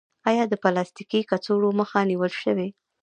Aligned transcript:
آیا 0.29 0.43
د 0.49 0.53
پلاستیکي 0.63 1.21
کڅوړو 1.29 1.69
مخه 1.79 1.99
نیول 2.09 2.31
شوې؟ 2.41 2.67